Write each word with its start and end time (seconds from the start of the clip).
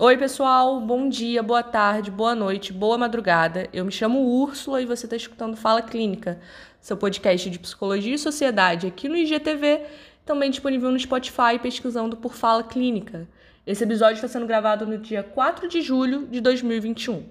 Oi, 0.00 0.16
pessoal, 0.16 0.80
bom 0.80 1.08
dia, 1.08 1.42
boa 1.42 1.60
tarde, 1.60 2.08
boa 2.08 2.32
noite, 2.32 2.72
boa 2.72 2.96
madrugada. 2.96 3.68
Eu 3.72 3.84
me 3.84 3.90
chamo 3.90 4.20
Úrsula 4.20 4.80
e 4.80 4.86
você 4.86 5.06
está 5.06 5.16
escutando 5.16 5.56
Fala 5.56 5.82
Clínica, 5.82 6.38
seu 6.80 6.96
podcast 6.96 7.50
de 7.50 7.58
psicologia 7.58 8.14
e 8.14 8.18
sociedade 8.18 8.86
aqui 8.86 9.08
no 9.08 9.16
IGTV, 9.16 9.82
também 10.24 10.52
disponível 10.52 10.92
no 10.92 11.00
Spotify, 11.00 11.58
pesquisando 11.60 12.16
por 12.16 12.32
Fala 12.32 12.62
Clínica. 12.62 13.26
Esse 13.66 13.82
episódio 13.82 14.14
está 14.14 14.28
sendo 14.28 14.46
gravado 14.46 14.86
no 14.86 14.98
dia 14.98 15.24
4 15.24 15.66
de 15.66 15.82
julho 15.82 16.28
de 16.28 16.40
2021. 16.40 17.24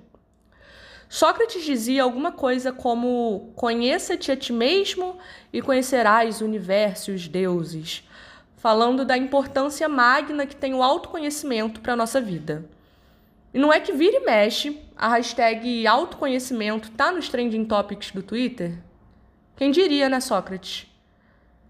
Sócrates 1.08 1.63
dizia 1.63 2.04
alguma 2.04 2.34
coisa 2.34 2.73
como: 2.73 3.54
Conheça-te 3.55 4.30
a 4.30 4.36
ti 4.36 4.52
mesmo 4.52 5.18
e 5.54 5.62
conhecerás 5.62 6.41
o 6.41 6.45
universo 6.45 7.12
e 7.12 7.16
os 7.16 7.30
deuses 7.30 8.04
falando 8.57 9.05
da 9.05 9.17
importância 9.17 9.88
magna 9.88 10.45
que 10.45 10.55
tem 10.55 10.73
o 10.73 10.84
autoconhecimento 10.84 11.79
para 11.79 11.93
a 11.93 11.95
nossa 11.95 12.20
vida. 12.20 12.66
E 13.53 13.59
não 13.59 13.71
é 13.71 13.80
que 13.80 13.93
vira 13.93 14.17
e 14.17 14.25
mexe, 14.25 14.81
a 14.95 15.09
hashtag 15.09 15.88
autoconhecimento 15.88 16.91
tá 16.91 17.11
nos 17.11 17.30
trending 17.30 17.63
topics 17.66 18.11
do 18.11 18.21
Twitter? 18.21 18.77
Quem 19.55 19.71
diria, 19.71 20.09
né, 20.09 20.20
Sócrates? 20.20 20.88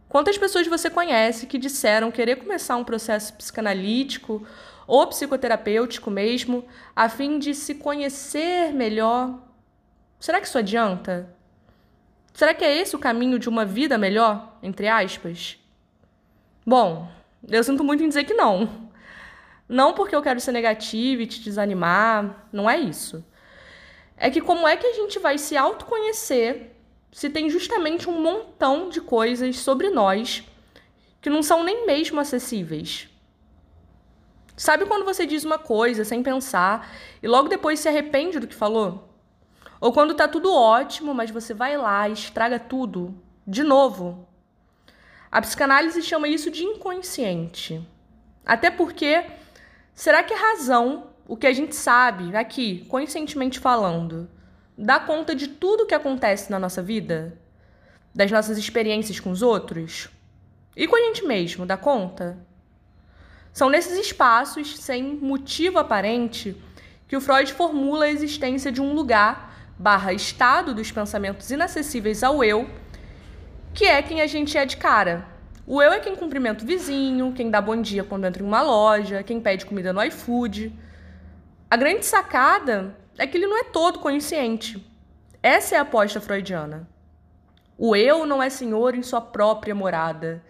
Quantas 0.09 0.37
pessoas 0.37 0.65
você 0.67 0.89
conhece 0.89 1.45
que 1.45 1.57
disseram 1.57 2.09
querer 2.09 2.37
começar 2.37 2.77
um 2.77 2.83
processo 2.83 3.33
psicanalítico 3.33 4.47
ou 4.87 5.05
psicoterapêutico 5.07 6.09
mesmo, 6.09 6.65
a 6.95 7.09
fim 7.09 7.37
de 7.37 7.53
se 7.53 7.75
conhecer 7.75 8.73
melhor? 8.73 9.37
Será 10.19 10.39
que 10.39 10.47
isso 10.47 10.57
adianta? 10.57 11.29
Será 12.33 12.53
que 12.53 12.63
é 12.63 12.77
esse 12.77 12.95
o 12.95 12.99
caminho 12.99 13.37
de 13.37 13.49
uma 13.49 13.65
vida 13.65 13.97
melhor, 13.97 14.57
entre 14.63 14.87
aspas? 14.87 15.59
Bom, 16.69 17.07
eu 17.47 17.63
sinto 17.63 17.81
muito 17.81 18.03
em 18.03 18.09
dizer 18.09 18.25
que 18.25 18.33
não. 18.33 18.89
Não 19.69 19.93
porque 19.93 20.13
eu 20.13 20.21
quero 20.21 20.41
ser 20.41 20.51
negativa 20.51 21.21
e 21.21 21.25
te 21.25 21.39
desanimar, 21.39 22.45
não 22.51 22.69
é 22.69 22.77
isso. 22.77 23.23
É 24.17 24.29
que 24.29 24.41
como 24.41 24.67
é 24.67 24.75
que 24.75 24.85
a 24.85 24.91
gente 24.91 25.17
vai 25.17 25.37
se 25.37 25.55
autoconhecer 25.55 26.75
se 27.09 27.29
tem 27.29 27.49
justamente 27.49 28.09
um 28.09 28.21
montão 28.21 28.89
de 28.89 28.99
coisas 28.99 29.59
sobre 29.59 29.89
nós 29.89 30.43
que 31.21 31.29
não 31.29 31.41
são 31.41 31.63
nem 31.63 31.85
mesmo 31.85 32.19
acessíveis? 32.19 33.07
Sabe 34.57 34.85
quando 34.85 35.05
você 35.05 35.25
diz 35.25 35.45
uma 35.45 35.57
coisa 35.57 36.03
sem 36.03 36.21
pensar 36.21 36.91
e 37.23 37.29
logo 37.29 37.47
depois 37.47 37.79
se 37.79 37.87
arrepende 37.87 38.41
do 38.41 38.47
que 38.47 38.53
falou? 38.53 39.07
Ou 39.79 39.93
quando 39.93 40.13
tá 40.13 40.27
tudo 40.27 40.53
ótimo, 40.53 41.13
mas 41.13 41.31
você 41.31 41.53
vai 41.53 41.77
lá 41.77 42.09
e 42.09 42.11
estraga 42.11 42.59
tudo 42.59 43.17
de 43.47 43.63
novo 43.63 44.27
a 45.31 45.41
psicanálise 45.41 46.01
chama 46.01 46.27
isso 46.27 46.49
de 46.49 46.63
inconsciente. 46.63 47.85
Até 48.45 48.71
porque, 48.71 49.25
será 49.93 50.23
que 50.23 50.33
é 50.33 50.37
razão, 50.37 51.07
o 51.27 51.35
que 51.35 51.47
a 51.47 51.53
gente 51.53 51.75
sabe 51.75 52.35
aqui, 52.35 52.85
conscientemente 52.87 53.59
falando, 53.59 54.29
dá 54.77 54.99
conta 54.99 55.35
de 55.35 55.47
tudo 55.47 55.85
que 55.85 55.93
acontece 55.93 56.49
na 56.49 56.57
nossa 56.57 56.81
vida? 56.81 57.37
Das 58.15 58.31
nossas 58.31 58.57
experiências 58.57 59.19
com 59.19 59.29
os 59.31 59.41
outros? 59.41 60.09
E 60.75 60.87
com 60.87 60.95
a 60.95 61.01
gente 61.01 61.25
mesmo, 61.25 61.65
dá 61.65 61.75
conta? 61.75 62.37
São 63.51 63.69
nesses 63.69 63.97
espaços, 63.97 64.77
sem 64.77 65.15
motivo 65.15 65.79
aparente, 65.79 66.55
que 67.07 67.17
o 67.17 67.21
Freud 67.21 67.51
formula 67.53 68.05
a 68.05 68.11
existência 68.11 68.71
de 68.71 68.81
um 68.81 68.93
lugar 68.93 69.73
barra 69.79 70.13
estado 70.13 70.73
dos 70.73 70.91
pensamentos 70.91 71.49
inacessíveis 71.51 72.23
ao 72.23 72.43
eu 72.43 72.69
que 73.77 73.85
é 73.85 74.01
quem 74.01 74.21
a 74.21 74.25
gente 74.25 74.57
é 74.57 74.65
de 74.65 74.75
cara. 74.75 75.27
O 75.67 75.79
eu 75.79 75.91
é 75.93 75.99
quem 75.99 76.15
cumprimenta 76.15 76.63
o 76.63 76.67
vizinho, 76.67 77.31
quem 77.35 77.51
dá 77.51 77.61
bom 77.61 77.79
dia 77.79 78.03
quando 78.03 78.25
entra 78.25 78.41
em 78.41 78.45
uma 78.45 78.63
loja, 78.63 79.21
quem 79.21 79.39
pede 79.39 79.67
comida 79.67 79.93
no 79.93 80.03
iFood. 80.03 80.73
A 81.69 81.77
grande 81.77 82.03
sacada 82.03 82.97
é 83.19 83.27
que 83.27 83.37
ele 83.37 83.45
não 83.45 83.55
é 83.55 83.65
todo 83.65 83.99
consciente. 83.99 84.83
Essa 85.43 85.75
é 85.75 85.77
a 85.77 85.83
aposta 85.83 86.19
freudiana. 86.19 86.89
O 87.77 87.95
eu 87.95 88.25
não 88.25 88.41
é 88.41 88.49
senhor 88.49 88.95
em 88.95 89.03
sua 89.03 89.21
própria 89.21 89.75
morada. 89.75 90.43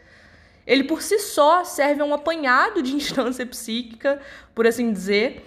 Ele 0.66 0.86
por 0.86 1.02
si 1.02 1.20
só 1.20 1.66
serve 1.66 2.02
a 2.02 2.06
um 2.06 2.14
apanhado 2.14 2.82
de 2.82 2.96
instância 2.96 3.46
psíquica, 3.46 4.22
por 4.56 4.66
assim 4.66 4.90
dizer, 4.90 5.46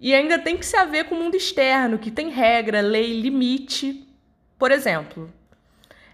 e 0.00 0.14
ainda 0.14 0.38
tem 0.38 0.56
que 0.56 0.64
se 0.64 0.78
haver 0.78 1.04
com 1.04 1.14
o 1.14 1.18
mundo 1.18 1.36
externo, 1.36 1.98
que 1.98 2.10
tem 2.10 2.30
regra, 2.30 2.80
lei, 2.80 3.20
limite. 3.20 4.08
Por 4.58 4.70
exemplo, 4.70 5.30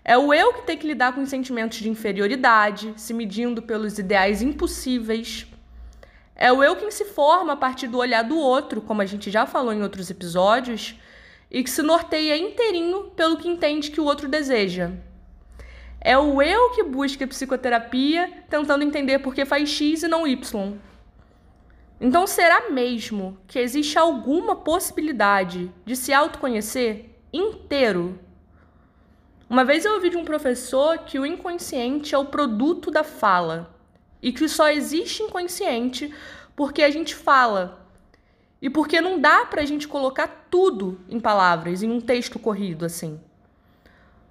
é 0.05 0.19
o 0.19 0.35
eu 0.35 0.53
que 0.53 0.67
tem 0.67 0.77
que 0.77 0.87
lidar 0.87 1.15
com 1.15 1.23
os 1.23 1.31
sentimentos 1.31 1.79
de 1.79 1.89
inferioridade, 1.89 2.93
se 2.95 3.15
medindo 3.15 3.63
pelos 3.63 3.99
ideais 3.99 4.43
impossíveis. 4.43 5.47
É 6.37 6.53
o 6.53 6.63
eu 6.63 6.77
quem 6.77 6.91
se 6.91 7.07
forma 7.07 7.55
a 7.55 7.57
partir 7.57 7.89
do 7.89 7.97
olhar 7.97 8.23
do 8.23 8.37
outro, 8.37 8.83
como 8.83 9.01
a 9.01 9.07
gente 9.07 9.31
já 9.31 9.47
falou 9.47 9.73
em 9.73 9.83
outros 9.83 10.11
episódios, 10.11 11.01
e 11.51 11.63
que 11.63 11.71
se 11.71 11.81
norteia 11.81 12.37
inteirinho 12.37 13.05
pelo 13.17 13.39
que 13.39 13.49
entende 13.49 13.91
que 13.91 14.01
o 14.01 14.05
outro 14.05 14.29
deseja. 14.29 14.91
É 16.01 16.19
o 16.19 16.43
eu 16.43 16.73
que 16.73 16.83
busca 16.83 17.27
psicoterapia, 17.27 18.31
tentando 18.51 18.85
entender 18.85 19.21
por 19.21 19.35
que 19.35 19.47
faz 19.47 19.71
X 19.71 20.03
e 20.03 20.09
não 20.09 20.27
Y. 20.27 20.75
Então, 21.99 22.27
será 22.27 22.69
mesmo 22.69 23.39
que 23.47 23.59
existe 23.59 23.99
alguma 23.99 24.57
possibilidade 24.57 25.73
de 25.87 25.97
se 25.97 26.13
autoconhecer 26.13 27.17
inteiro? 27.33 28.19
Uma 29.55 29.65
vez 29.65 29.85
eu 29.85 29.95
ouvi 29.95 30.11
de 30.11 30.17
um 30.17 30.25
professor 30.25 30.99
que 30.99 31.17
o 31.17 31.25
inconsciente 31.25 32.13
é 32.13 32.19
o 32.19 32.25
produto 32.25 32.91
da 32.91 33.05
fala 33.05 33.73
e 34.21 34.33
que 34.33 34.49
só 34.49 34.69
existe 34.69 35.23
inconsciente 35.23 36.13
porque 36.57 36.83
a 36.83 36.91
gente 36.91 37.15
fala 37.15 37.89
e 38.61 38.69
porque 38.69 39.01
não 39.01 39.21
dá 39.21 39.47
para 39.47 39.63
a 39.63 39.65
gente 39.65 39.87
colocar 39.87 40.49
tudo 40.51 41.01
em 41.09 41.21
palavras, 41.21 41.85
em 41.85 41.89
um 41.89 42.01
texto 42.01 42.37
corrido 42.37 42.85
assim. 42.85 43.21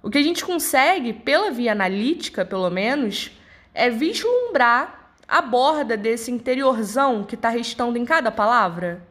O 0.02 0.10
que 0.10 0.18
a 0.18 0.22
gente 0.22 0.44
consegue, 0.44 1.14
pela 1.14 1.50
via 1.50 1.72
analítica 1.72 2.44
pelo 2.44 2.68
menos, 2.68 3.30
é 3.72 3.88
vislumbrar 3.88 5.14
a 5.26 5.40
borda 5.40 5.96
desse 5.96 6.30
interiorzão 6.30 7.24
que 7.24 7.34
está 7.34 7.48
restando 7.48 7.96
em 7.96 8.04
cada 8.04 8.30
palavra, 8.30 9.02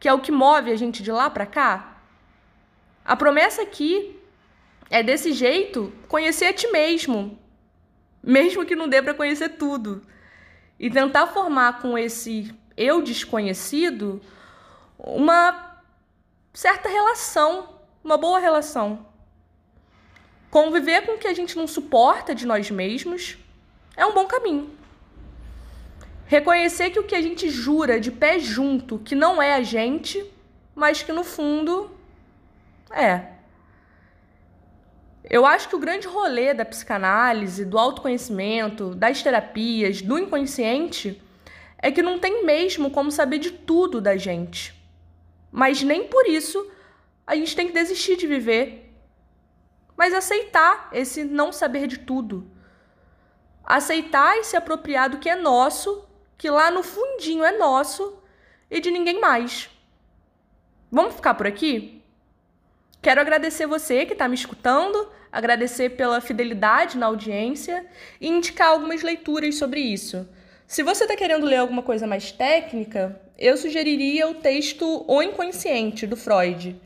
que 0.00 0.08
é 0.08 0.12
o 0.14 0.20
que 0.20 0.32
move 0.32 0.72
a 0.72 0.76
gente 0.76 1.02
de 1.02 1.12
lá 1.12 1.28
para 1.28 1.44
cá. 1.44 1.98
A 3.04 3.14
promessa 3.14 3.60
aqui 3.60 4.23
é 4.90 5.02
desse 5.02 5.32
jeito 5.32 5.92
conhecer 6.08 6.46
a 6.46 6.52
ti 6.52 6.66
mesmo, 6.68 7.38
mesmo 8.22 8.64
que 8.64 8.76
não 8.76 8.88
dê 8.88 9.02
para 9.02 9.14
conhecer 9.14 9.50
tudo. 9.50 10.02
E 10.78 10.90
tentar 10.90 11.28
formar 11.28 11.80
com 11.80 11.96
esse 11.96 12.54
eu 12.76 13.02
desconhecido 13.02 14.20
uma 14.98 15.80
certa 16.52 16.88
relação, 16.88 17.80
uma 18.02 18.16
boa 18.16 18.38
relação. 18.38 19.06
Conviver 20.50 21.02
com 21.02 21.12
o 21.12 21.18
que 21.18 21.26
a 21.26 21.34
gente 21.34 21.56
não 21.56 21.66
suporta 21.66 22.34
de 22.34 22.46
nós 22.46 22.70
mesmos 22.70 23.36
é 23.96 24.04
um 24.06 24.14
bom 24.14 24.26
caminho. 24.26 24.70
Reconhecer 26.26 26.90
que 26.90 26.98
o 26.98 27.04
que 27.04 27.14
a 27.14 27.22
gente 27.22 27.50
jura 27.50 28.00
de 28.00 28.10
pé 28.10 28.38
junto 28.38 28.98
que 28.98 29.14
não 29.14 29.42
é 29.42 29.54
a 29.54 29.62
gente, 29.62 30.24
mas 30.74 31.02
que 31.02 31.12
no 31.12 31.22
fundo 31.22 31.90
é. 32.90 33.33
Eu 35.28 35.46
acho 35.46 35.68
que 35.68 35.76
o 35.76 35.78
grande 35.78 36.06
rolê 36.06 36.52
da 36.52 36.64
psicanálise, 36.64 37.64
do 37.64 37.78
autoconhecimento, 37.78 38.94
das 38.94 39.22
terapias, 39.22 40.02
do 40.02 40.18
inconsciente, 40.18 41.22
é 41.78 41.90
que 41.90 42.02
não 42.02 42.18
tem 42.18 42.44
mesmo 42.44 42.90
como 42.90 43.10
saber 43.10 43.38
de 43.38 43.50
tudo 43.50 44.00
da 44.00 44.16
gente. 44.16 44.74
Mas 45.50 45.82
nem 45.82 46.08
por 46.08 46.26
isso 46.26 46.70
a 47.26 47.34
gente 47.34 47.56
tem 47.56 47.66
que 47.66 47.72
desistir 47.72 48.16
de 48.16 48.26
viver. 48.26 48.94
Mas 49.96 50.12
aceitar 50.12 50.90
esse 50.92 51.24
não 51.24 51.52
saber 51.52 51.86
de 51.86 52.00
tudo. 52.00 52.50
Aceitar 53.64 54.36
e 54.36 54.44
se 54.44 54.56
apropriar 54.56 55.08
do 55.08 55.18
que 55.18 55.28
é 55.28 55.36
nosso, 55.36 56.06
que 56.36 56.50
lá 56.50 56.70
no 56.70 56.82
fundinho 56.82 57.44
é 57.44 57.56
nosso 57.56 58.18
e 58.70 58.78
de 58.78 58.90
ninguém 58.90 59.20
mais. 59.20 59.70
Vamos 60.90 61.14
ficar 61.14 61.34
por 61.34 61.46
aqui? 61.46 62.03
Quero 63.04 63.20
agradecer 63.20 63.66
você 63.66 64.06
que 64.06 64.14
está 64.14 64.26
me 64.26 64.34
escutando, 64.34 65.06
agradecer 65.30 65.90
pela 65.90 66.22
fidelidade 66.22 66.96
na 66.96 67.04
audiência 67.04 67.84
e 68.18 68.26
indicar 68.28 68.68
algumas 68.68 69.02
leituras 69.02 69.56
sobre 69.56 69.78
isso. 69.78 70.26
Se 70.66 70.82
você 70.82 71.04
está 71.04 71.14
querendo 71.14 71.44
ler 71.44 71.56
alguma 71.56 71.82
coisa 71.82 72.06
mais 72.06 72.32
técnica, 72.32 73.20
eu 73.38 73.58
sugeriria 73.58 74.26
o 74.26 74.36
texto 74.36 75.04
O 75.06 75.20
Inconsciente, 75.20 76.06
do 76.06 76.16
Freud. 76.16 76.80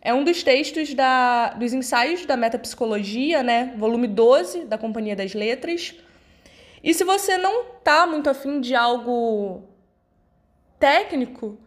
É 0.00 0.14
um 0.14 0.22
dos 0.22 0.44
textos 0.44 0.94
da, 0.94 1.48
dos 1.54 1.72
ensaios 1.72 2.24
da 2.24 2.36
metapsicologia, 2.36 3.42
né? 3.42 3.74
volume 3.76 4.06
12 4.06 4.64
da 4.64 4.78
Companhia 4.78 5.16
das 5.16 5.34
Letras. 5.34 5.92
E 6.84 6.94
se 6.94 7.02
você 7.02 7.36
não 7.36 7.62
está 7.78 8.06
muito 8.06 8.30
afim 8.30 8.60
de 8.60 8.76
algo 8.76 9.64
técnico, 10.78 11.58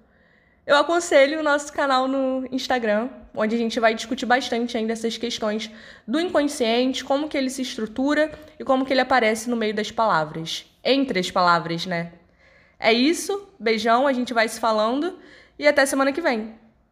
eu 0.72 0.78
aconselho 0.78 1.42
o 1.42 1.44
nosso 1.44 1.74
canal 1.74 2.08
no 2.08 2.48
Instagram, 2.50 3.10
onde 3.36 3.54
a 3.54 3.58
gente 3.58 3.78
vai 3.78 3.94
discutir 3.94 4.26
bastante 4.26 4.78
ainda 4.78 4.94
essas 4.94 5.18
questões 5.18 5.70
do 6.08 6.18
inconsciente, 6.18 7.04
como 7.04 7.28
que 7.28 7.38
ele 7.38 7.50
se 7.50 7.62
estrutura 7.62 8.32
e 8.58 8.64
como 8.64 8.86
que 8.86 8.94
ele 8.94 9.02
aparece 9.02 9.50
no 9.50 9.58
meio 9.58 9.74
das 9.74 9.92
palavras, 9.92 10.66
entre 10.82 11.20
as 11.20 11.30
palavras, 11.30 11.86
né? 11.86 12.14
É 12.80 12.94
isso, 12.94 13.50
beijão, 13.60 14.08
a 14.08 14.14
gente 14.14 14.34
vai 14.34 14.48
se 14.48 14.62
falando 14.62 15.20
e 15.60 15.68
até 15.68 15.86
semana 15.86 16.14
que 16.14 16.22
vem. 16.22 16.56